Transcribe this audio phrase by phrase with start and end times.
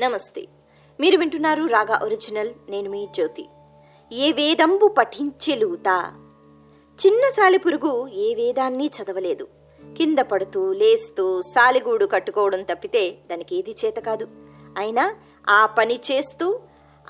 [0.00, 0.48] నమస్తే.
[1.00, 3.48] మీరు వింటున్నారు రాగా ఒరిజినల్ నేను మీ జ్యోతి.
[4.12, 5.96] ఏ వేదంబు పఠించెలుతా
[6.98, 9.48] చిన్న సాలిపురుగు ఏ వేదాన్ని చదవలేదు.
[9.96, 14.28] కింద పడుతూ లేస్తూ సాలిగూడు కట్టుకోవడం తప్పితే దానికి ఏది చేత కాదు.
[14.76, 15.14] అయినా
[15.48, 16.60] ఆ పని చేస్తూ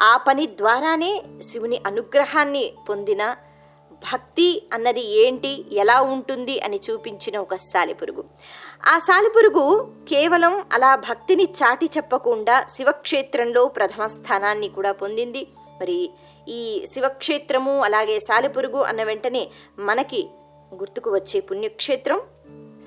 [0.00, 3.36] ఆ పని ద్వారానే శివుని అనుగ్రహాన్ని పొందిన
[3.93, 8.25] భక్తి అన్నది ఏంటి ఎలా ఉంటుంది అని చూపించిన ఒక సాలిపురుగు
[8.88, 15.46] ఆ సాలిపురుగు కేవలం అలా భక్తిని చాటి చెప్పకుండా శివక్షేత్రంలో ప్రథమ స్థానాన్ని కూడా పొందింది.
[15.80, 16.11] మరి
[16.48, 19.48] ఈ శివక్షేత్రము అలాగే సాలిపురుగు అన్న వెంటనే
[19.79, 20.30] మనకి
[20.74, 22.21] గుర్తుకు వచ్చే పుణ్యక్షేత్రం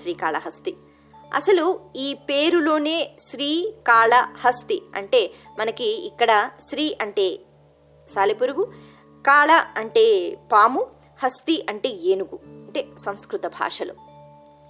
[0.01, 0.75] శ్రీకాళహస్తి.
[1.33, 7.39] అసలు ఈ పేరులోనే శ్రీకాళహస్తి అంటే మనకి ఇక్కడ శ్రీ అంటే
[8.09, 8.73] సాలిపురుగు
[9.27, 10.87] కాళ అంటే పాము
[11.23, 13.93] హస్తి అంటే ఏనుగు అంటే సంస్కృత భాషలో.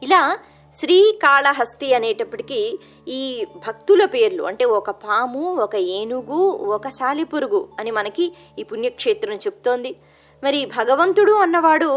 [0.04, 0.38] ఇలా
[0.80, 2.62] శ్రీకాళహస్తి అనేటప్పటికీ
[3.08, 3.22] ఈ
[3.68, 6.42] భక్తుల పేర్లు అంటే ఒక పాము ఒక ఏనుగు
[6.78, 8.26] ఒక సాలిపురుగు అని మనకి
[8.60, 9.96] ఈ పుణ్యక్షేత్రం చెప్తోంది.
[10.44, 11.90] మరి భగవంతుడు అన్నవాడు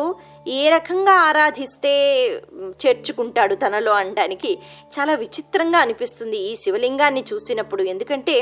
[0.57, 1.95] ఏ రకంగా ఆరాధిస్తే
[2.83, 4.59] చేర్చుకుంటాడు తనలో అనడానికి
[4.95, 7.83] చాలా విచిత్రంగా అనిపిస్తుంది ఈ శివలింగాన్ని చూసినప్పుడు.
[7.83, 8.37] ఎందుకంటే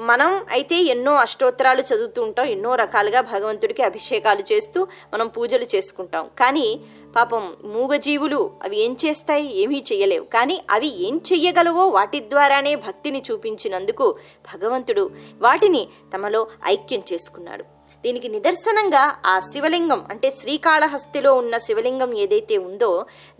[0.00, 4.82] మనం అయితే ఎన్నో అష్టోత్తరాలు చదువుతూ ఉంటాం ఎన్నో రకాలుగా భగవంతుడికి అభిషేకాలు చేస్తూ
[5.14, 6.26] మనం పూజలు చేసుకుంటాం.
[6.38, 6.68] కానీ
[7.16, 9.46] పాపం మూగజీవులు అవి ఏం చేస్తాయి?
[9.62, 14.08] ఏమీ చేయలేవు కానీ అవి ఏం చెయ్యగలవో వాటి ద్వారానే భక్తిని చూపించినందుకు
[14.50, 15.10] భగవంతుడు
[15.42, 17.64] వాటిని తమలో ఐక్యం చేసుకున్నాడు.
[18.04, 22.90] దీనికి నిదర్శనంగా ఆ శివలింగం అంటే శ్రీకాళహస్తిలో ఉన్న శివలింగం ఏదైతే ఉందో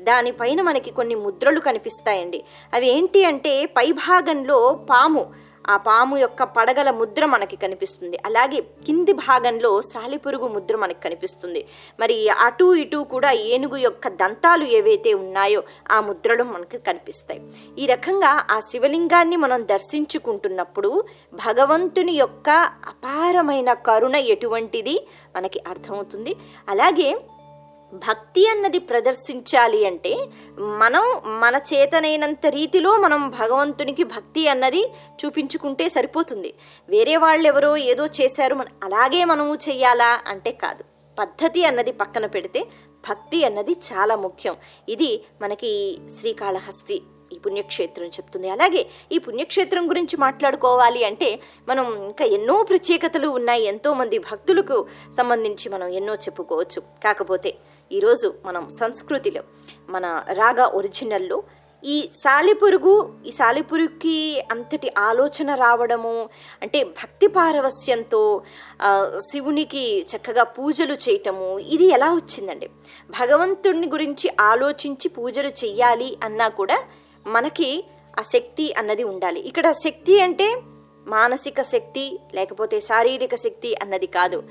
[0.01, 2.41] దానిపైన మనకి కొన్ని ముద్రలు కనిపిస్తాయండి.
[2.75, 5.23] అవి ఏంటి అంటే పైభాగంలో పాము
[5.69, 8.19] ఆ పాము యొక్క పడగల ముద్ర మనకి కనిపిస్తుంది.
[8.25, 11.65] అలాగే కింది భాగంలో సాలిపురుగు ముద్ర మనకి కనిపిస్తుంది.
[12.01, 17.41] మరి అటు ఇటు కూడా ఏనుగు యొక్క దంతాలు ఏవైతే ఉన్నాయో ఆ ముద్రలు మనకి కనిపిస్తాయి.
[17.79, 22.51] ఈ రకంగా ఆ శివలింగాన్ని మనం దర్శించుకుంటున్నప్పుడు భగవంతుని యొక్క
[22.87, 25.07] అపారమైన కరుణ ఎటువంటిది?
[25.37, 26.37] మనకి అర్థమవుతుంది.
[26.69, 27.21] అలాగే
[27.93, 30.29] భక్తి అన్నది ప్రదర్శించాలి అంటే
[30.59, 34.93] మనం మన చేతనైనంత రీతిలో మనం భగవంతునికి భక్తి అన్నది
[35.25, 36.55] చూపించుకుంటే సరిపోతుంది.
[36.89, 40.85] వేరే వాళ్ళు ఎవరో ఏదో చేశారు మన అలాగే మనము చెయ్యాలా అంటే కాదు.
[41.19, 42.67] పద్ధతి అన్నది పక్కన పెడితే
[43.09, 44.57] భక్తి అన్నది చాలా ముఖ్యం.
[44.89, 48.49] ఇది మనకి శ్రీకాళహస్తి ఈ పుణ్యక్షేత్రం చెప్తుంది.
[48.49, 53.65] అలాగే ఈ పుణ్యక్షేత్రం గురించి మాట్లాడుకోవాలి అంటే మనం ఇంకా ఎన్నో ప్రత్యేకతలు ఉన్నాయి.
[53.65, 56.83] ఎంతోమంది భక్తులకు సంబంధించి మనం ఎన్నో చెప్పుకోవచ్చు.
[57.05, 57.55] కాకపోతే
[57.93, 59.43] ఈరోజు మనం సంస్కృతిలో
[59.91, 61.43] మన రాగా ఒరిజినల్లో
[61.85, 66.29] ఈ సాలిపురుగు ఈ సాలిపురుగుకి అంతటి ఆలోచన రావడము
[66.63, 68.43] అంటే భక్తి పారవస్యంతో
[69.31, 72.71] శివునికి చక్కగా పూజలు చేయటము ఇది ఎలా వచ్చిందండి?
[73.11, 76.79] భగవంతుడిని గురించి ఆలోచించి పూజలు చెయ్యాలి అన్నా కూడా
[77.27, 77.85] మనకి
[78.19, 79.41] ఆ శక్తి అన్నది ఉండాలి.
[79.41, 80.49] ఇక్కడ శక్తి అంటే
[81.07, 84.43] మానసిక శక్తి లేకపోతే శారీరక శక్తి అన్నది కాదు.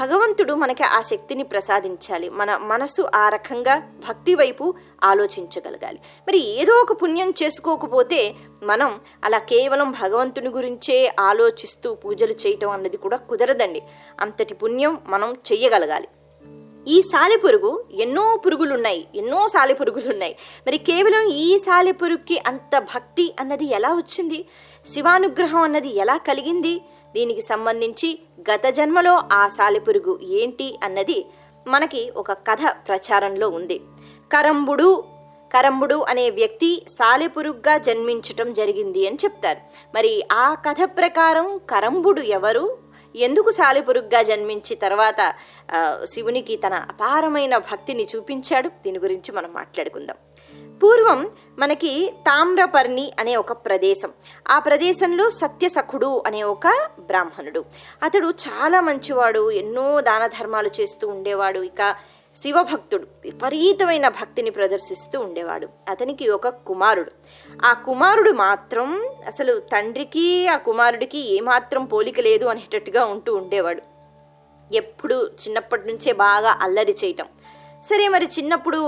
[0.00, 2.30] భగవంతుడు మనకి ఆ శక్తిని ప్రసాదించాలి.
[2.30, 5.98] మన మనసు ఆ రకంగా భక్తి వైపు ఆలోచించగలగాలి.
[6.28, 13.16] మరి ఏదో ఒక పుణ్యం చేసుకోకపోతే మనం అలా కేవలం భగవంతుని గురించే ఆలోచిస్తూ పూజలు చేయటం అన్నది కూడా
[13.16, 13.82] కుదరదండి.
[14.20, 16.08] అంతటి పుణ్యం మనం చెయ్యగలగాలి.
[16.88, 19.06] ఈ సాలెపురుగు ఎన్నో పురుగులున్నాయి.
[19.14, 20.36] ఎన్నో సాలెపురుగులు ఉన్నాయి
[20.66, 24.46] మరి కేవలం ఈ సాలెపురుగుకి అంత భక్తి అన్నది ఎలా వచ్చింది?
[24.86, 26.74] శివానుగ్రహం అన్నది ఎలా కలిగింది?
[27.14, 28.08] దీనికి సంబంధించి
[28.50, 31.18] గత జన్మలో ఆ సాలిపురుగు ఏంటి అన్నది
[31.66, 33.80] మనకి ఒక కథ ప్రచారంలో ఉంది.
[34.32, 34.88] కరంబుడు
[35.54, 39.60] కరంబుడు అనే వ్యక్తి సాలెపురుగ్గా జన్మించటం జరిగింది అని చెప్తారు.
[39.94, 42.64] మరి ఆ కథ ప్రకారం కరంబుడు ఎవరు?
[43.16, 45.20] ఎందుకు సాలిపురుగ్గా జన్మించి తర్వాత
[46.04, 48.68] శివునికి తన అపారమైన భక్తిని చూపించాడు?
[48.84, 50.18] దీని గురించి మనం మాట్లాడుకుందాం.
[50.82, 54.10] పూర్వం మనకి తామ్రపర్ణి అనే ఒక ప్రదేశం.
[54.48, 56.66] ఆ ప్రదేశంలో సత్యసఖుడు అనే ఒక
[57.00, 57.64] బ్రాహ్మణుడు.
[58.02, 61.96] అతడు చాలా మంచివాడు ఎన్నో దాన ధర్మాలు చేస్తూ ఉండేవాడు ఇక
[62.36, 65.68] శివభక్తుడు విపరీతమైన భక్తిని ప్రదర్శిస్తూ ఉండేవాడు.
[65.88, 67.10] అతనికి ఒక కుమారుడు.
[67.64, 73.82] ఆ కుమారుడు మాత్రం అసలు తండ్రికి ఆ కుమారుడికి ఏమాత్రం పోలిక లేదు అనేటట్టుగా ఉంటూ ఉండేవాడు.
[74.74, 77.26] ఎప్పుడు చిన్నప్పటి నుంచే బాగా అల్లరి చేయటం.
[77.84, 78.80] సరే మరి చిన్నప్పుడు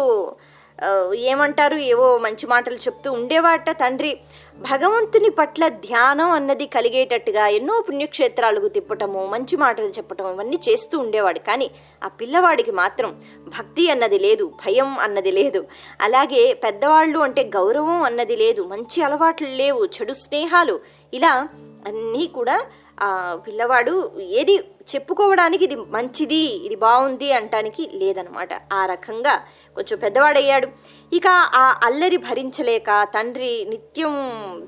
[1.15, 4.21] ఏమంటారు ఏవో మంచి మాటలు చెప్తూ ఉండేవాట తండ్రి.
[4.59, 11.39] భగవంతుని పట్ల ధ్యానం అన్నది కలిగేటట్టుగా ఎన్నో పుణ్యక్షేత్రాలకు తిప్పటము మంచి మాటలు చెప్పటం ఇవన్నీ చేస్తూ ఉండేవాడు.
[11.39, 11.71] కానీ
[12.05, 15.65] ఆ పిల్లవాడికి మాత్రం భక్తి అన్నది లేదు భయం అన్నది లేదు.
[16.01, 20.81] అలాగే పెద్దవాళ్ళు అంటే గౌరవం అన్నది లేదు మంచి అలవాట్లు లేవు చెడు స్నేహాలు.
[21.15, 21.49] ఇలా
[21.87, 22.65] అన్నీ కూడా
[23.01, 24.61] ఆ పిల్లవాడు ఏది
[24.95, 28.49] చెప్పుకోవడానికి ఇది మంచిది ఇది బాగుంది అంటానికి లేదనమాట.
[28.73, 29.35] ఆ రకంగా
[29.77, 30.69] కొంచెం పెద్దవాడయ్యాడు.
[31.17, 31.27] ఇక
[31.63, 34.15] ఆ అల్లరి భరించలేక తండ్రి నిత్యం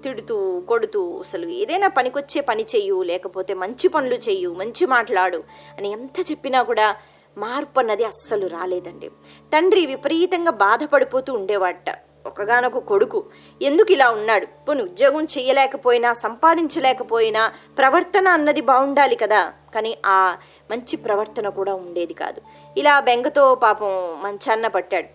[0.05, 0.37] తిడుతూ
[0.71, 5.41] కొడుతూ అసలు ఏదైనా పనికొచ్చే పని చెయ్యు లేకపోతే మంచి పనులు చెయ్యు మంచి మాట్లాడు
[5.79, 6.89] అని ఎంత చెప్పినా కూడా
[7.37, 9.09] మార్పు అన్నది అస్సలు రాలేదండి.
[9.53, 11.91] తండ్రి విపరీతంగా బాధపడిపోతూ ఉండేవాట
[12.27, 13.25] ఒకగానొక కొడుకు.
[13.63, 14.47] ఎందుకు ఇలా ఉన్నాడు?
[14.69, 19.53] పోను ఉద్యోగం చేయలేకపోయినా సంపాదించలేకపోయినా ప్రవర్తన అన్నది బాగుండాలి కదా.
[19.75, 20.37] కానీ ఆ
[20.71, 22.41] మంచి ప్రవర్తన కూడా ఉండేది కాదు.
[22.77, 23.89] ఇలా బెంగతో పాపం
[24.23, 25.07] మంచాన్న పట్టాడు.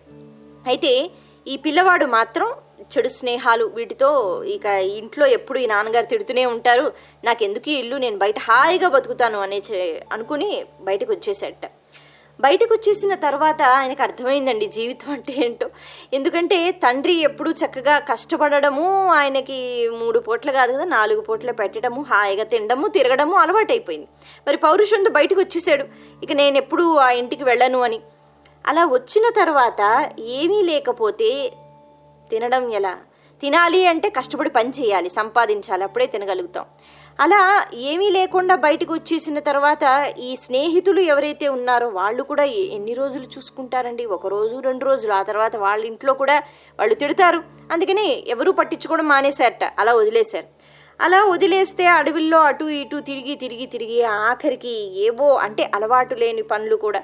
[0.66, 1.10] అయితే
[1.48, 2.52] ఈ పిల్లవాడు మాత్రం
[2.96, 6.92] చెడు స్నేహాలు వీటితో ఇక ఇంట్లో ఎప్పుడు ఈ నాన్నగారు తిడుతూనే ఉంటారు.
[7.24, 7.96] నాకెందుకు ఈ ఇల్లు?
[7.96, 9.62] నేను బయట హాయిగా బతుకుతాను అనే
[10.12, 11.70] అనుకుని బయటకు వచ్చేసేట
[12.46, 15.66] బయటకు వచ్చేసిన తర్వాత ఆయనకు అర్థమైందండి జీవితం అంటే ఏంటో.
[16.16, 18.86] ఎందుకంటే తండ్రి ఎప్పుడు చక్కగా కష్టపడడము
[19.18, 19.58] ఆయనకి
[20.00, 24.08] మూడు పూట్లు కాదు కదా నాలుగు పూట్ల పెట్టడము హాయిగా తినడము తిరగడము అలవాటైపోయింది.
[24.48, 25.86] మరి పౌరుషంతో బయటకు వచ్చేసాడు
[26.24, 28.00] ఇక నేను ఎప్పుడు ఆ ఇంటికి వెళ్ళను అని.
[28.64, 29.80] అలా వచ్చిన తర్వాత
[30.40, 31.30] ఏమీ లేకపోతే
[32.30, 32.94] తినడం ఎలా?
[33.42, 36.66] తినాలి అంటే కష్టపడి పని చేయాలి సంపాదించాలి అప్పుడే తినగలుగుతాం.
[37.20, 44.06] అలా ఏమీ లేకుండా బయటకు వచ్చేసిన తర్వాత ఈ స్నేహితులు ఎవరైతే ఉన్నారో వాళ్ళు కూడా ఎన్ని రోజులు చూసుకుంటారండి?
[44.06, 45.12] ఒక రోజు రెండు రోజులు.
[45.12, 46.42] ఆ తర్వాత వాళ్ళ ఇంట్లో కూడా
[46.78, 47.42] వాళ్ళు తిడతారు.
[47.72, 49.72] అందుకని ఎవరూ పట్టించుకోవడం మానేశారట.
[49.78, 50.46] అలా వదిలేశారు.
[51.00, 57.02] అలా వదిలేస్తే అడవిల్లో అటు ఇటు తిరిగి తిరిగి తిరిగి ఆఖరికి ఏవో అంటే అలవాటు లేని పనులు కూడా.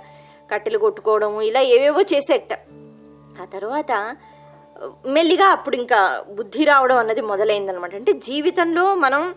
[0.53, 2.53] కట్టెలు కొట్టుకోవడము ఇలా ఏవేవో చేసేట.
[3.43, 4.17] ఆ తర్వాత
[5.07, 9.35] మెల్లిగా అప్పుడు ఇంకా బుద్ధి రావడం అన్నది మొదలైందనమాట అంటే జీవితంలో మనం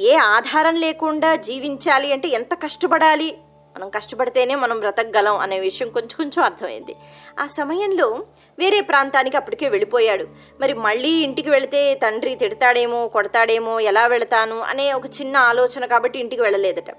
[0.00, 3.38] ఏ ఆధారం లేకుండా జీవించాలి అంటే ఎంత కష్టపడాలి?
[3.76, 6.96] మనం కష్టపడితేనే మనం బ్రతకగలం అనే విషయం కొంచెం కొంచెం అర్థమైంది.
[7.38, 8.24] ఆ సమయంలో
[8.58, 10.26] వేరే ప్రాంతానికి అప్పటికే వెళ్ళిపోయాడు.
[10.60, 16.42] మరి మళ్ళీ ఇంటికి వెళితే తండ్రి తిడతాడేమో కొడతాడేమో ఎలా వెళతాను అనే ఒక చిన్న ఆలోచన కాబట్టి ఇంటికి
[16.42, 16.90] వెళ్ళలేదట.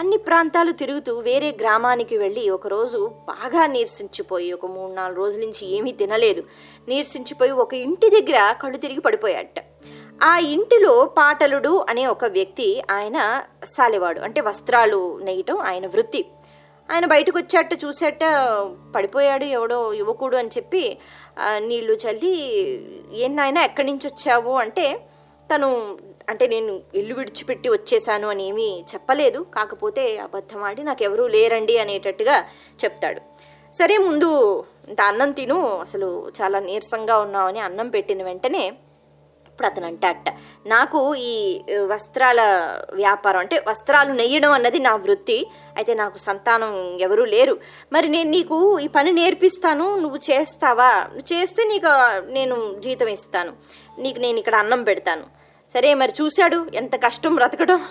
[0.00, 5.92] అన్ని ప్రాంతాలు తిరుగుతూ వేరే గ్రామానికి వెళ్ళి ఒకరోజు బాగా నీరసించిపోయి ఒక మూడు నాలుగు రోజుల నుంచి ఏమీ
[5.92, 6.42] తినలేదు.
[6.88, 9.58] నీరసించిపోయి ఒక ఇంటి దగ్గర కళ్ళు తిరిగి పడిపోయాట
[10.22, 13.18] ఆ ఇంటిలో పాటలుడు అనే ఒక వ్యక్తి ఆయన
[13.64, 14.20] సాలెవాడు.
[14.20, 16.22] అంటే వస్త్రాలు నెయ్యటం ఆయన వృత్తి.
[16.92, 18.24] ఆయన బయటకు వచ్చాట చూసేట
[18.94, 20.98] పడిపోయాడు ఎవడో యువకుడు అని చెప్పి
[21.58, 22.34] నీళ్ళు చల్లి
[23.24, 24.52] ఏం నాయన ఎక్కడి నుంచి వచ్చావు?
[24.64, 24.86] అంటే
[25.54, 25.68] తను
[26.28, 29.40] అంటే నేను ఇల్లు విడిచిపెట్టి వచ్చేసాను అని ఏమీ చెప్పలేదు.
[29.54, 32.36] కాకపోతే అబద్ధం ఆడి నాకు ఎవరూ లేరండి అనేటట్టుగా
[32.84, 33.20] చెప్తాడు.
[33.78, 34.30] సరే ముందు
[34.88, 38.72] ఇంత అన్నం తిను అసలు చాలా నీరసంగా ఉన్నావని అన్నం పెట్టిన వెంటనే
[39.46, 40.28] ఇప్పుడు అతను అంటాట
[40.66, 42.40] నాకు ఈ వస్త్రాల
[42.92, 45.46] వ్యాపారం అంటే వస్త్రాలు నెయ్యడం అన్నది నా వృత్తి
[45.76, 47.58] అయితే నాకు సంతానం ఎవరూ లేరు.
[47.92, 50.90] మరి నేను నీకు ఈ పని నేర్పిస్తాను నువ్వు చేస్తావా?
[51.08, 51.92] నువ్వు చేస్తే నీకు
[52.32, 53.52] నేను జీతం ఇస్తాను
[53.98, 55.22] నీకు నేను ఇక్కడ అన్నం పెడతాను.
[55.72, 57.84] సరే మరి చూశాడు ఎంత కష్టం బ్రతకడం.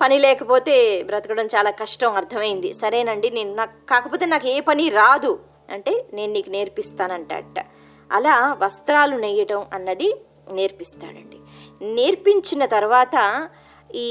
[0.00, 2.72] పని లేకపోతే బ్రతకడం చాలా కష్టం అర్థమైంది.
[2.72, 5.38] సరేనండి నేను నాకు కాకపోతే నాకు ఏ పని రాదు.
[5.70, 7.64] అంటే నేను నీకు నేర్పిస్తానంట
[8.12, 10.20] అలా వస్త్రాలు నేయటం అన్నది
[10.52, 11.36] నేర్పిస్తాడండి.
[11.94, 13.48] నేర్పించిన తర్వాత
[13.94, 14.08] ఈ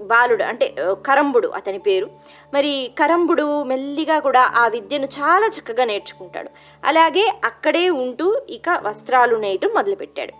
[0.00, 0.74] బాలుడు అంటే
[1.06, 2.10] కరంబుడు అతని పేరు.
[2.54, 6.50] మరి కరంబుడు మెల్లిగా కూడా ఆ విద్యను చాలా చక్కగా నేర్చుకుంటాడు.
[6.84, 10.32] అలాగే అక్కడే ఉంటూ ఇక వస్త్రాలు నేయటం మొదలుపెట్టాడు.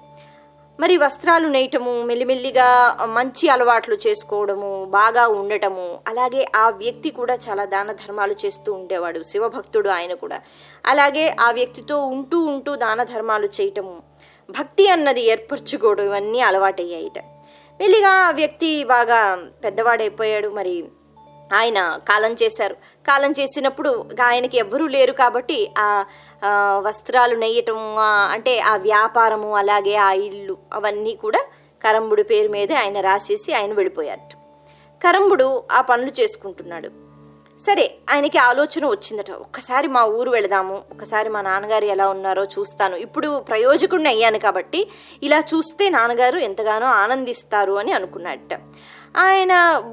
[0.81, 2.67] మరి వస్త్రాలు నేయటము మెల్లిమెల్లిగా
[3.09, 9.89] మంచి అలవాట్లు చేసుకోవడము బాగా ఉండటము అలాగే ఆ వ్యక్తి కూడా చాలా దాన ధర్మాలు చేస్తూ ఉండేవాడు శివభక్తుడు
[9.89, 10.39] ఆయన కూడా.
[10.87, 13.97] అలాగే ఆ వ్యక్తితో ఉంటూ ఉంటూ దాన ధర్మాలు చేయటము
[14.49, 17.19] భక్తి అన్నది ఏర్పరచుకోవడం ఇవన్నీ అలవాటయ్యాయిట.
[17.81, 19.21] మెల్లిగా ఆ వ్యక్తి బాగా
[19.65, 20.75] పెద్దవాడైపోయాడు మరి
[21.53, 21.79] ఆయన
[22.09, 22.77] కాలం చేశారు.
[23.09, 23.91] కాలం చేసినప్పుడు
[24.23, 25.87] ఆయనకి ఎవ్వరూ లేరు కాబట్టి ఆ
[26.87, 27.81] వస్త్రాలు నెయ్యటం
[28.35, 31.43] అంటే ఆ వ్యాపారము అలాగే ఆ ఇల్లు అవన్నీ కూడా
[31.85, 34.37] కరంబుడి పేరు మీదే ఆయన రాసేసి ఆయన వెళ్ళిపోయారు
[35.03, 36.89] కరంబుడు ఆ పనులు చేసుకుంటున్నాడు.
[37.67, 39.31] సరే ఆయనకి ఆలోచన వచ్చిందట.
[39.31, 42.97] ఒక్కసారి మా ఊరు వెళదాము ఒకసారి మా నాన్నగారు ఎలా ఉన్నారో చూస్తాను.
[42.97, 44.81] ఇప్పుడు ప్రయోజకుడిని అయ్యాను కాబట్టి
[45.23, 48.53] ఇలా చూస్తే నాన్నగారు ఎంతగానో ఆనందిస్తారు అని అనుకున్నట్ట
[49.15, 49.53] ఆయన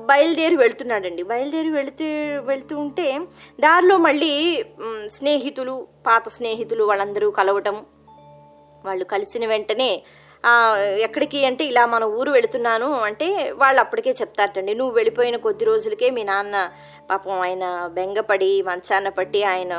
[0.09, 1.24] బయలుదేరి వెళ్తున్నాడండి.
[1.24, 2.05] బయలుదేరి వెళుతూ
[2.45, 3.07] వెళ్తూ ఉంటే
[3.59, 4.33] దారిలో మళ్ళీ
[5.12, 7.77] స్నేహితులు పాత స్నేహితులు వాళ్ళందరూ కలవటం
[8.86, 10.03] వాళ్ళు కలిసిన వెంటనే
[11.05, 14.74] ఎక్కడికి అంటే ఇలా మన ఊరు వెళుతున్నాను అంటే వాళ్ళు అప్పటికే చెప్తారటండి.
[14.74, 16.71] నువ్వు వెళ్ళిపోయిన కొద్ది రోజులకే మీ నాన్న
[17.09, 19.74] పాపం ఆయన బెంగపడి మంచాన పట్టి ఆయన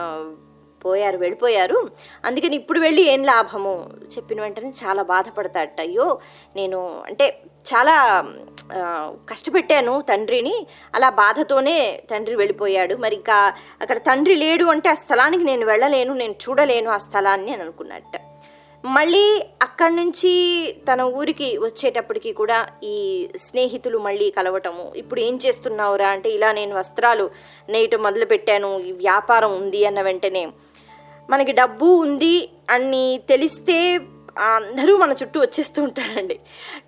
[0.84, 1.78] పోయారు వెళ్ళిపోయారు.
[2.24, 3.74] అందుకని ఇప్పుడు వెళ్ళి ఏం లాభము?
[4.16, 5.80] చెప్పిన వెంటనే చాలా బాధపడతాడట.
[5.80, 6.08] అయ్యో
[6.56, 7.42] నేను అంటే
[7.74, 7.96] చాలా
[9.28, 10.66] కష్టపెట్టాను తండ్రిని.
[10.94, 12.94] అలా బాధతోనే తండ్రి వెళ్ళిపోయాడు.
[12.94, 17.62] మరి ఇంకా అక్కడ తండ్రి లేడు అంటే ఆ స్థలానికి నేను వెళ్ళలేను నేను చూడలేను ఆ స్థలాన్ని అని
[17.62, 18.16] అనుకున్నట్ట.
[18.84, 20.32] మళ్ళీ అక్కడి నుంచి
[20.88, 27.30] తన ఊరికి వచ్చేటప్పటికి కూడా ఈ స్నేహితులు మళ్ళీ కలవటము ఇప్పుడు ఏం చేస్తున్నావురా అంటే ఇలా నేను వస్త్రాలు
[27.68, 30.48] నేయటం మొదలుపెట్టాను ఈ వ్యాపారం ఉంది అన్న వెంటనే.
[31.30, 33.98] మనకి డబ్బు ఉంది అని తెలిస్తే
[34.38, 36.40] అందరూ మన చుట్టూ వచ్చేస్తూ ఉంటారండి.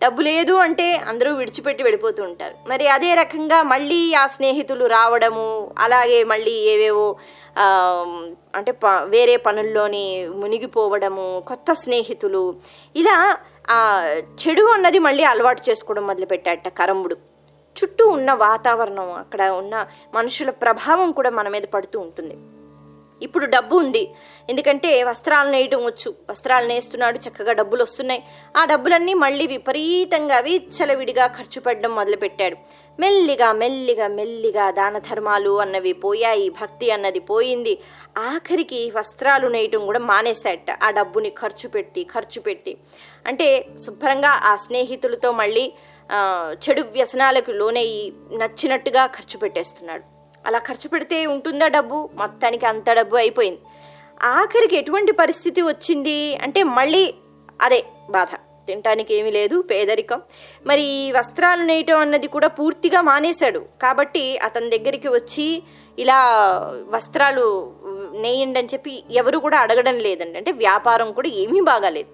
[0.03, 2.55] డబ్బు లేదు అంటే అందరూ విడిచిపెట్టి వెళ్ళిపోతూ ఉంటారు.
[2.69, 7.17] మరి అదే రకంగా మళ్ళీ ఆ స్నేహితులు రావడము అలాగే మళ్ళీ ఏవేవో
[8.55, 12.55] అంటే ప వేరే పనుల్లోని మునిగిపోవడము కొత్త స్నేహితులు
[12.97, 13.37] ఇలా
[13.71, 13.79] ఆ
[14.43, 17.17] చెడు అన్నది మళ్ళీ అలవాటు చేసుకోవడం మొదలుపెట్టాట కరంబుడు
[17.77, 22.37] చుట్టూ ఉన్న వాతావరణం అక్కడ ఉన్న మనుషుల ప్రభావం కూడా మన మీద పడుతూ ఉంటుంది.
[23.23, 24.03] ఇప్పుడు డబ్బు ఉంది.
[24.51, 26.15] ఎందుకంటే వస్త్రాలు నేయటం వచ్చు.
[26.31, 28.23] వస్త్రాలు నేస్తున్నాడు చక్కగా డబ్బులు వస్తున్నాయి.
[28.57, 32.57] ఆ డబ్బులన్నీ మళ్ళీ విపరీతంగా అవి చలవిడిగా ఖర్చు పెట్టడం మొదలుపెట్టాడు.
[33.01, 36.49] మెల్లిగా మెల్లిగా మెల్లిగా దాన ధర్మాలు అన్నవి పోయాయి.
[36.49, 37.79] భక్తి అన్నది పోయింది.
[38.19, 42.77] ఆఖరికి వస్త్రాలు నేయటం కూడా మానేశాట ఆ డబ్బుని ఖర్చు పెట్టి ఖర్చు పెట్టి.
[43.27, 43.47] అంటే
[43.87, 45.73] శుభ్రంగా ఆ స్నేహితులతో మళ్ళీ
[46.63, 50.10] చెడు వ్యసనాలకు లోనయ్యి నచ్చినట్టుగా ఖర్చు పెట్టేస్తున్నాడు.
[50.47, 52.11] అలా ఖర్చు పెడితే ఉంటుందా డబ్బు?
[52.15, 53.61] మొత్తానికి అంత డబ్బు అయిపోయింది.
[54.23, 57.15] ఆఖరికి ఎటువంటి పరిస్థితి వచ్చింది అంటే మళ్ళీ
[57.61, 58.29] అదే బాధ.
[58.67, 60.23] తినటానికి ఏమీ లేదు పేదరికం.
[60.67, 63.59] మరి ఈ వస్త్రాలు నేయటం అన్నది కూడా పూర్తిగా మానేశాడు.
[63.83, 65.63] కాబట్టి అతని దగ్గరికి వచ్చి
[65.99, 66.21] ఇలా
[66.91, 67.75] వస్త్రాలు
[68.13, 70.39] నేయండి అని చెప్పి ఎవరు కూడా అడగడం లేదండి.
[70.39, 72.09] అంటే వ్యాపారం కూడా ఏమీ బాగాలేదు.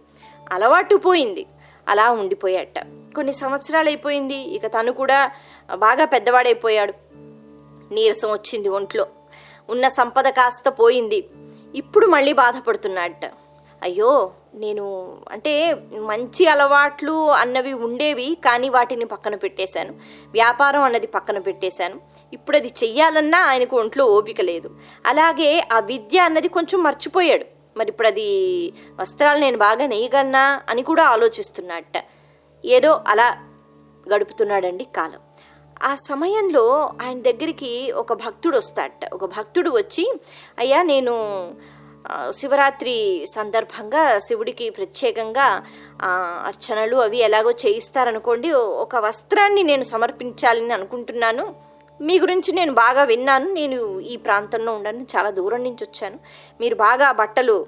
[0.53, 1.47] అలవాటు పోయింది.
[1.89, 4.35] అలా ఉండిపోయాట కొన్ని సంవత్సరాలు అయిపోయింది.
[4.35, 5.31] ఇక తను కూడా
[5.75, 6.93] బాగా పెద్దవాడైపోయాడు.
[7.93, 9.07] నీరసం వచ్చింది ఒంట్లో.
[9.71, 11.29] ఉన్న సంపద కాస్త పోయింది.
[11.75, 13.31] ఇప్పుడు మళ్ళీ బాధపడుతున్నాడట.
[13.83, 19.95] అయ్యో నేను అంటే మంచి అలవాట్లు అన్నవి ఉండేవి కానీ వాటిని పక్కన పెట్టేశాను.
[20.33, 22.01] వ్యాపారం అన్నది పక్కన పెట్టేశాను.
[22.33, 24.71] ఇప్పుడు అది చెయ్యాలన్నా ఆయనకు ఒంట్లో ఓపిక లేదు.
[25.07, 27.45] అలాగే ఆ విద్య అన్నది కొంచెం మర్చిపోయాడు.
[27.77, 32.05] మరి ఇప్పుడు అది వస్త్రాలు నేను బాగా నెయ్యగలనా అని కూడా ఆలోచిస్తున్నట్ట
[32.65, 33.37] ఏదో అలా
[34.15, 35.26] గడుపుతున్నాడండి కాలం.
[35.83, 39.15] ఆ సమయంలో ఆయన దగ్గరికి ఒక భక్తుడు వస్తాడట.
[39.15, 40.15] ఒక భక్తుడు వచ్చి
[40.59, 41.15] అయ్యా నేను
[42.31, 45.65] శివరాత్రి సందర్భంగా శివుడికి ప్రత్యేకంగా
[46.47, 51.55] అర్చనలు అవి ఎలాగో చేయిస్తారనుకోండి ఒక వస్త్రాన్ని నేను సమర్పించాలని అనుకుంటున్నాను.
[52.01, 53.53] మీ గురించి నేను బాగా విన్నాను.
[53.53, 55.07] నేను ఈ ప్రాంతంలో ఉండను.
[55.17, 56.19] చాలా దూరం నుంచి వచ్చాను.
[56.61, 57.67] మీరు బాగా బట్టలు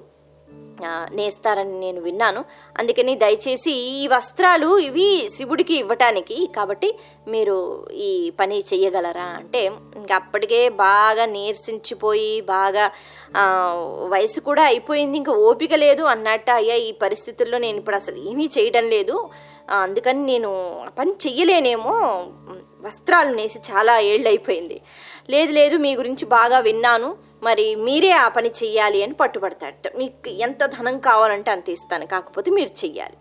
[1.11, 2.41] నేస్తారని నేను విన్నాను.
[2.77, 6.89] అందుకని దయచేసి ఈ వస్త్రాలు ఇవి శివుడికి ఇవ్వటానికి కాబట్టి
[7.27, 7.57] మీరు
[7.93, 9.27] ఈ పని చెయ్యగలరా?
[9.39, 12.85] అంటే ఇంక అప్పటికే బాగా నీరసించిపోయి బాగా
[14.13, 15.17] వయసు కూడా అయిపోయింది.
[15.17, 19.29] ఇంకా ఓపిక లేదు అన్నట్టు అయ్యా ఈ పరిస్థితుల్లో నేను ఇప్పుడు అసలు ఏమీ చేయడం లేదు.
[19.71, 20.51] అందుకని నేను
[20.85, 21.95] ఆ పని చెయ్యలేనేమో.
[22.81, 24.81] వస్త్రాలు నేసి చాలా ఏళ్ళు అయిపోయింది.
[25.29, 27.28] లేదు లేదు మీ గురించి బాగా విన్నాను.
[27.43, 32.85] మరి మీరే ఆ పని చెయ్యాలి అని పట్టుబడతాడట మీకు ఎంత ధనం కావాలంటే అంత ఇస్తాను కాకపోతే మీరు
[32.85, 33.17] చెయ్యాలి.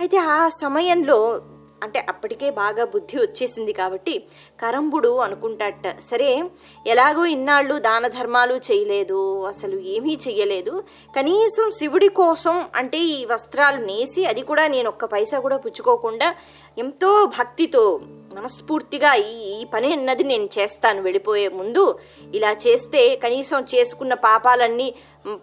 [0.00, 1.40] అయితే ఆ సమయంలో
[1.82, 4.28] అంటే అప్పటికే బాగా బుద్ధి వచ్చేసింది కాబట్టి
[4.60, 6.42] కరంబుడు అనుకుంటాట సరే
[6.86, 10.84] ఎలాగో ఇన్నాళ్ళు దాన ధర్మాలు చేయలేదు అసలు ఏమీ చెయ్యలేదు
[11.16, 16.34] కనీసం శివుడి కోసం అంటే ఈ వస్త్రాలు నేసి అది కూడా నేను ఒక్క పైసా కూడా పుచ్చుకోకుండా
[16.78, 18.00] ఎంతో భక్తితో
[18.38, 21.02] మనస్ఫూర్తిగా ఈ ఈ పని అన్నది నేను చేస్తాను.
[21.02, 21.98] వెళ్ళిపోయే ముందు
[22.34, 24.94] ఇలా చేస్తే కనీసం చేసుకున్న పాపాలన్నీ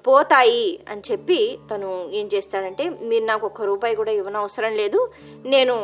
[0.07, 1.39] పోతాయి అని చెప్పి
[1.71, 5.01] తను ఏం చేస్తాడంటే మీరు నాకు ఒక్క రూపాయి కూడా ఇవ్వనవసరం లేదు
[5.45, 5.75] నేను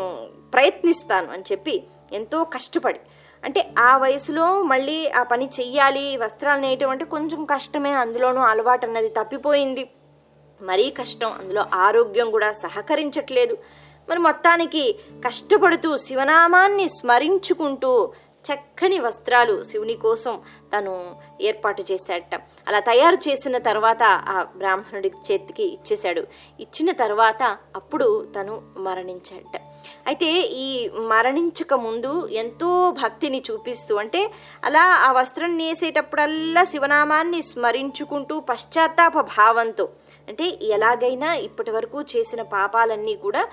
[0.54, 3.00] ప్రయత్నిస్తాను అని చెప్పి ఎంతో కష్టపడి
[3.44, 9.10] అంటే ఆ వయసులో మళ్ళీ ఆ పని చెయ్యాలి వస్త్రాలు నేయటం అంటే కొంచెం కష్టమే అందులోనూ అలవాటు అన్నది
[9.10, 9.84] తప్పిపోయింది.
[10.62, 13.58] మరీ కష్టం అందులో ఆరోగ్యం కూడా సహకరించట్లేదు.
[14.12, 18.14] మరి మొత్తానికి కష్టపడుతూ శివనామాన్ని స్మరించుకుంటూ
[18.46, 20.40] చక్కని వస్త్రాలు శివుని కోసం
[20.78, 22.36] తను ఏర్పాటు చేశాడట.
[22.68, 26.22] అలా తయారు చేసిన తర్వాత ఆ బ్రాహ్మణుడి చేతికి ఇచ్చేశాడు.
[26.60, 29.62] ఇచ్చిన తర్వాత అప్పుడు తను మరణించాడట.
[30.08, 34.32] అయితే ఈ మరణించక ముందు ఎంతో భక్తిని చూపిస్తూ అంటే
[34.64, 39.90] అలా ఆ వస్త్రం నేసేటప్పుడల్లా శివనామాన్ని స్మరించుకుంటూ పశ్చాత్తాప భావంతో
[40.30, 43.48] అంటే ఎలాగైనా ఇప్పటి వరకు చేసిన పాపాలన్నీ కూడా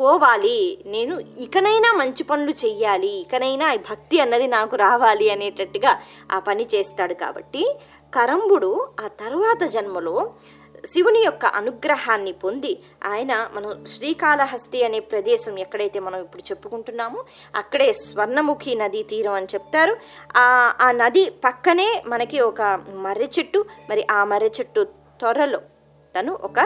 [0.00, 0.78] పోవాలి.
[0.86, 3.12] నేను ఇకనైనా మంచి పనులు చెయ్యాలి.
[3.20, 6.00] ఇకనైనా భక్తి అన్నది నాకు రావాలి అనేటట్టుగా
[6.32, 7.76] ఆ పని చేస్తాడు కాబట్టి
[8.14, 10.32] కరంబుడు ఆ తరువాత జన్మలో
[10.86, 17.24] శివుని యొక్క అనుగ్రహాన్ని పొంది ఆయన మనం శ్రీకాళహస్తి అనే ప్రదేశం ఎక్కడైతే మనం ఇప్పుడు చెప్పుకుంటున్నామో
[17.56, 19.96] అక్కడే స్వర్ణముఖి నదీ తీరం అని చెప్తారు.
[20.36, 23.64] ఆ ఆ నది పక్కనే మనకి ఒక మర్రి చెట్టు.
[23.90, 24.84] మరి ఆ మర్రి చెట్టు
[25.20, 25.60] త్వరలో
[26.18, 26.60] తను ఒక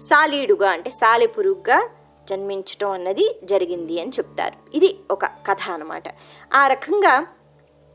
[0.00, 1.88] సాలీడుగా అంటే సాలెపురుగుగా
[2.30, 4.76] జన్మించటం అన్నది జరిగింది అని చెప్తారు.
[4.76, 6.02] ఇది ఒక కథ అనమాట
[6.54, 7.26] ఆ రకంగా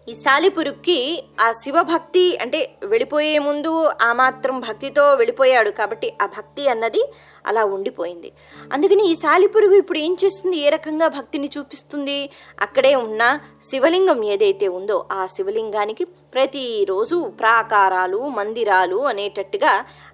[0.09, 0.97] ఈ సాలిపురుక్కి
[1.39, 7.01] ఆ శివభక్తి అంటే వెళ్ళిపోయే ముందు ఆ మాత్రం భక్తితో వెళ్ళిపోయాడు కాబట్టి ఆ భక్తి అన్నది
[7.45, 8.29] అలా ఉండిపోయింది.
[8.73, 10.55] అందుకని ఈ సాలిపురుగు ఇప్పుడు ఏం చేస్తుంది?
[10.65, 12.17] ఏ రకంగా భక్తిని చూపిస్తుంది?
[12.61, 13.21] అక్కడే ఉన్న
[13.69, 19.71] శివలింగం ఏదైతే ఉందో ఆ శివలింగానికి ప్రతిరోజు ప్రాకారాలు మందిరాలు అనేటట్టుగా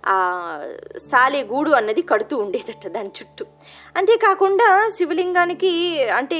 [0.08, 0.18] ఆ
[1.10, 3.46] సాలెగూడు అన్నది కడుతూ ఉండేదట దాని చుట్టూ.
[3.96, 5.72] అంతేకాకుండా శివలింగానికి
[6.20, 6.40] అంటే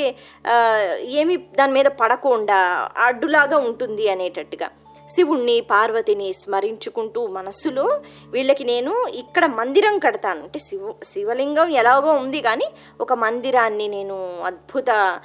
[1.20, 2.58] ఏమి దాని మీద పడకుండా
[2.98, 4.68] అడ్డులాగా ఉంటుంది అనేటట్టుగా.
[5.10, 8.00] శివుణ్ణి పార్వతిని స్మరించుకుంటూ మనస్సులో
[8.32, 10.42] వీళ్ళకి నేను ఇక్కడ మందిరం కడతాను.
[10.44, 12.68] అంటే శివ శివలింగం ఎలాగో ఉంది కానీ
[13.02, 15.20] ఒక మందిరాన్ని నేను అద్భుత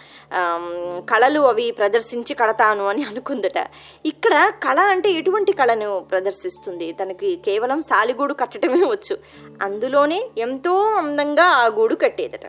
[1.11, 3.59] కళలు అవి ప్రదర్శించి కడతాను అని అనుకుందట.
[4.07, 6.93] ఇక్కడ కళ అంటే ఎటువంటి కళను ప్రదర్శిస్తుంది?
[6.93, 9.17] తనకి కేవలం సాలిగూడు కట్టడమే వచ్చు.
[9.63, 12.47] అందులోనే ఎంతో అందంగా ఆ గూడు కట్టేదట.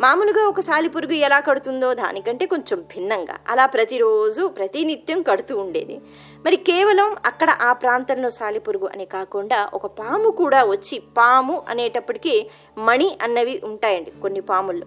[0.00, 3.36] మామూలుగా ఒక సాలిపురుగు ఎలా కడుతుందో దానికంటే కొంచెం భిన్నంగా.
[3.48, 6.00] అలా ప్రతిరోజు ప్రతినిత్యం కడుతూ ఉండేది.
[6.44, 12.34] మరి కేవలం అక్కడ ఆ ప్రాంతంలో సాలిపురుగు అని కాకుండా ఒక పాము కూడా వచ్చి పాము అనేటప్పటికీ
[12.78, 14.86] మణి అన్నవి ఉంటాయండి కొన్ని పాముల్లో.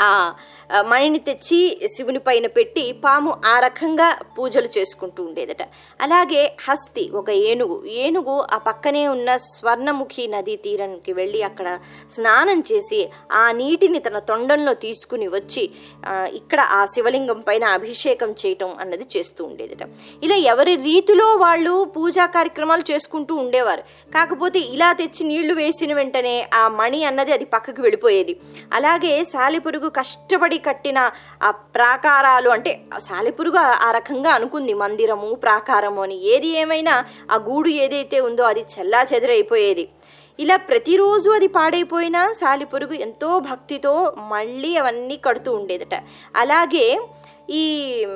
[0.00, 0.34] ఆ
[0.80, 1.58] మణిని తెచ్చి
[1.94, 5.62] శివుని పైన పెట్టి పాము ఆ రకంగా పూజలు చేసుకుంటూ ఉండేదట.
[6.00, 7.76] అలాగే హస్తి ఒక ఏనుగు.
[7.86, 11.78] ఏనుగు ఆ పక్కనే ఉన్న స్వర్ణముఖి నదీ తీరానికి వెళ్ళి అక్కడ
[12.14, 13.00] స్నానం చేసి
[13.32, 15.70] ఆ నీటిని తన తొండంలో తీసుకుని వచ్చి
[16.34, 19.88] ఇక్కడ ఆ శివలింగం పైన అభిషేకం చేయటం అన్నది చేస్తూ ఉండేదట.
[20.22, 23.82] ఇలా ఎవరి రీతిలో వాళ్ళు పూజా కార్యక్రమాలు చేసుకుంటూ ఉండేవారు.
[24.14, 28.36] కాకపోతే ఇలా తెచ్చి నీళ్ళు వేసిన వెంటనే ఆ మణి అన్నది అది పక్కకు వెళ్ళిపోయేది.
[28.72, 31.10] అలాగే సాలిపురుగు కష్టపడి కట్టిన
[31.42, 36.24] ఆ ప్రాకారాలు అంటే సాలిపురుగు ఆ- రకంగా అనుకుంది మందిరము ప్రాకారము అని.
[36.24, 39.88] ఏది ఏమైనా ఆ గూడు ఏదైతే ఉందో అది చెల్లా చెదరైపోయేది.
[40.40, 46.02] ఇలా ప్రతిరోజు అది పాడైపోయినా సాలిపురుగు ఎంతో భక్తితో మళ్ళీ అవన్నీ కడుతూ ఉండేదట.
[46.36, 47.06] అలాగే
[47.50, 48.06] ఈ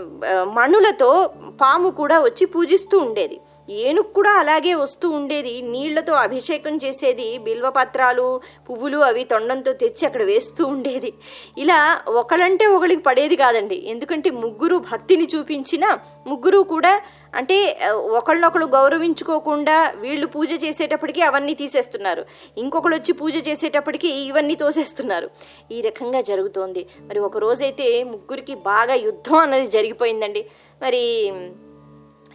[0.43, 3.41] మణులతో పాము కూడా వచ్చి పూజిస్తూ ఉండేది.
[3.71, 5.63] ఏనుగు కూడా అలాగే వస్తూ ఉండేది.
[5.63, 11.13] నీళ్ళతో అభిషేకం చేసేది బిల్వపత్రాలు పువ్వులు అవి తొండంతో తెచ్చి అక్కడ వేస్తూ ఉండేది.
[11.59, 13.75] ఇలా ఒకళ్ళంటే ఒకరికి పడేది కాదండి.
[13.87, 17.01] ఎందుకంటే ముగ్గురు భక్తిని చూపించిన ముగ్గురు కూడా
[17.35, 22.25] అంటే ఆ, ఒకళ్ళనొకళ్ళు గౌరవించుకోకుండా వీళ్ళు పూజ చేసేటప్పటికి అవన్నీ తీసేస్తున్నారు.
[22.59, 25.31] ఇంకొకళ్ళు వచ్చి పూజ చేసేటప్పటికి ఇవన్నీ తోసేస్తున్నారు.
[25.73, 26.87] ఈ రకంగా జరుగుతోంది.
[27.07, 30.47] మరి ఒక రోజైతే ముగ్గురికి బాగా యుద్ధం అన్నది జరిగిపోయిందండి.
[30.83, 31.33] మరి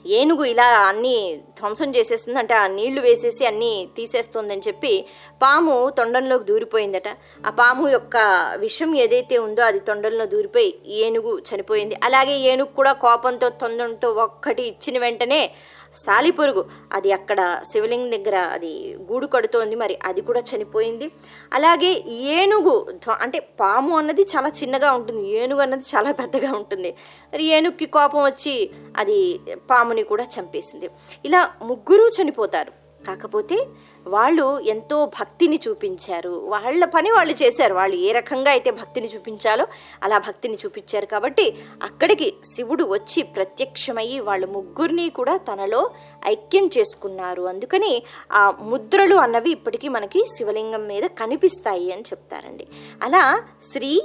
[0.06, 5.06] ఏనుగు ఇలా అన్నీ ధ్వంసం చేసేస్తుంది అంటే ఆ నీళ్ళు వేసేసి అన్నీ తీసేస్తుందని చెప్పి
[5.42, 7.10] పాము తొండంలోకి దూరిపోయిందట.
[7.46, 8.18] ఆ పాము యొక్క
[8.58, 11.96] విషం ఏదైతే ఉందో అది తొండంలో దూరిపోయి ఏనుగు చనిపోయింది.
[12.04, 15.52] అలాగే ఏనుగు కూడా కోపంతో తొండంతో ఒక్కటి ఇచ్చిన వెంటనే
[15.96, 21.12] సాలిపురుగు అది అక్కడ శివలింగం దగ్గర అది గూడు కడుతోంది మరి అది కూడా చనిపోయింది.
[21.54, 25.30] అలాగే ఏనుగు అంటే పాము అన్నది చాలా చిన్నగా ఉంటుంది.
[25.30, 26.96] ఏనుగు అన్నది చాలా పెద్దగా ఉంటుంది.
[27.34, 29.40] మరి ఏనుగుకి కోపం వచ్చి అది
[29.72, 30.90] పాముని కూడా చంపేసింది.
[31.26, 32.83] ఇలా ముగ్గురు చనిపోతారు.
[33.08, 33.68] కాకపోతే
[34.08, 36.30] వాళ్ళు ఎంతో భక్తిని చూపించారు.
[36.30, 37.74] వాళ్ళ పని వాళ్ళు చేశారు.
[37.74, 39.68] వాళ్ళు ఏ రకంగా అయితే భక్తిని చూపించాలో
[40.04, 45.92] అలా భక్తిని చూపించారు కాబట్టి అక్కడికి శివుడు వచ్చి ప్రత్యక్షమయ్యి వాళ్ళ ముగ్గురిని కూడా తనలో
[46.26, 47.44] ఐక్యం చేసుకున్నారు.
[47.44, 52.68] అందుకని ఆ ముద్రలు అన్నవి ఇప్పటికీ మనకి శివలింగం మీద కనిపిస్తాయి అని చెప్తారండి.
[53.04, 54.02] అలా శ్రీ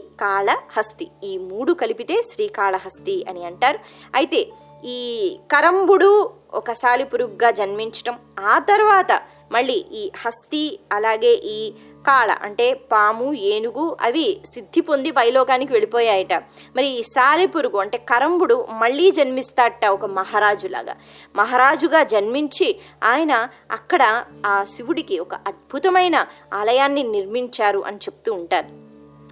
[1.24, 3.78] ఈ మూడు కలిపితే శ్రీకాళహస్తి అని అంటారు.
[4.14, 4.48] అయితే
[4.84, 11.72] ఈ కరంబుడు ఒక సాలిపురుగుగా జన్మించటం ఆ తర్వాత మళ్ళీ ఈ హస్తి అలాగే ఈ
[12.06, 16.32] కాళ అంటే పాము ఏనుగు అవి సిద్ధి పొంది పైలోకానికి వెళ్ళిపోయాయట.
[16.76, 20.96] మరి ఈ సాలిపురుగు అంటే కరంబుడు మళ్ళీ జన్మిస్తాడట ఒక మహారాజులాగా.
[21.36, 28.87] మహారాజుగా జన్మించి ఆయన అక్కడ ఆ శివుడికి ఒక అద్భుతమైన ఆలయాన్ని నిర్మించారు అని చెప్తూ ఉంటారు.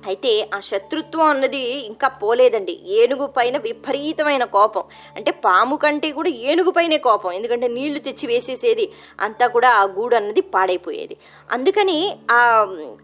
[0.06, 2.80] అయితే ఆ శత్రుత్వం అన్నది ఇంకా పోలేదండి.
[2.86, 4.84] ఏనుగు పైన విపరీతమైన కోపం.
[5.16, 7.32] అంటే పాము కంటే కూడా ఏనుగు పైనే కోపం.
[7.32, 11.16] ఎందుకంటే నీళ్ళు తెచ్చి వేసేసేది అంతా కూడా ఆ గూడు అన్నది పాడైపోయేది.
[11.50, 12.40] అందుకని ఆ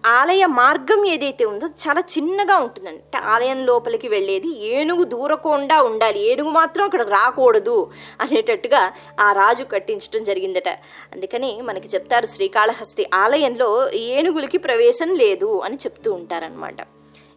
[0.07, 3.03] ఆలయ మార్గం ఏదైతే ఉందో చాలా చిన్నగా ఉంటుందండి.
[3.03, 6.21] అంటే ఆలయం లోపలికి వెళ్ళేది ఏనుగు దూరకుండా ఉండాలి.
[6.31, 10.69] ఏనుగు మాత్రం అక్కడ రాకూడదు అనేటట్టుగా ఆ రాజు కట్టించడం జరిగిందట.
[11.13, 16.77] అందుకని మనకి చెప్తారు శ్రీకాళహస్తి ఆలయంలో ఏనుగులకి ప్రవేశం లేదు అని చెప్తూ ఉంటారనమాట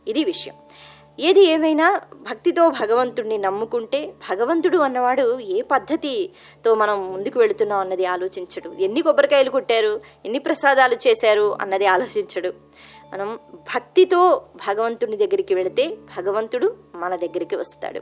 [0.08, 0.56] ఇది విషయం.
[1.20, 8.70] ఏది ఏమైనా భక్తితో భగవంతుడిని నమ్ముకుంటే భగవంతుడు అన్నవాడు ఏ పద్ధతితో మనం ముందుకు వెళుతున్నాం అన్నది ఆలోచించడు.
[8.80, 12.54] ఎన్ని కొబ్బరికాయలు కొట్టారు ఎన్ని ప్రసాదాలు చేశారు అన్నది ఆలోచించడు.
[13.14, 13.40] మనం
[13.76, 18.02] భక్తితో భగవంతుని దగ్గరికి వెళితే భగవంతుడు మన దగ్గరికి వస్తాడు.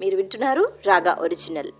[0.00, 1.72] మీరు వింటున్నారు రాగా ఒరిజినల్.